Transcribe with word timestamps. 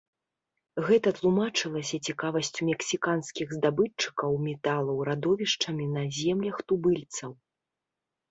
Гэта 0.85 1.09
тлумачылася 1.17 1.97
цікавасцю 2.09 2.61
мексіканскіх 2.69 3.47
здабытчыкаў 3.57 4.31
металаў 4.47 4.97
радовішчамі 5.09 5.85
на 5.95 6.03
землях 6.21 6.57
тубыльцаў. 6.73 7.31